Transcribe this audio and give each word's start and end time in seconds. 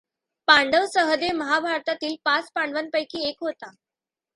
पांडव 0.47 0.85
सहदेव 0.85 1.37
महाभारतातील 1.37 2.15
पाच 2.25 2.51
पांडवांपैकी 2.55 3.27
एक 3.29 3.35
होता. 3.41 3.71